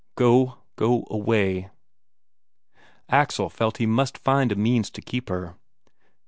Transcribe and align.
Go, 0.15 0.57
go 0.77 1.05
away... 1.11 1.69
Axel 3.07 3.49
felt 3.51 3.77
he 3.77 3.85
must 3.85 4.17
find 4.17 4.51
a 4.51 4.55
means 4.55 4.89
to 4.89 4.99
keep 4.99 5.29
her. 5.29 5.53